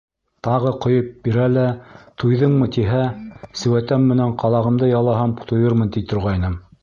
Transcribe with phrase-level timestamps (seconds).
[0.45, 1.65] Тағы ҡойоп бирә лә,
[2.23, 3.03] туйҙыңмы тиһә,
[3.63, 6.57] сеүәтәм менән ҡалағымды ялаһам, туйырмын, ти торғайным.